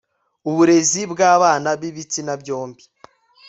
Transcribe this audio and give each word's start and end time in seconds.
uburezi 0.49 1.01
bw'abana 1.11 1.69
b'ibitsina 1.79 2.33
byombi 2.41 2.83